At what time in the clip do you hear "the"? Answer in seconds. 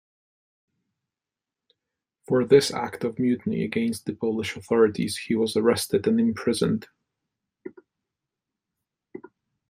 4.07-4.13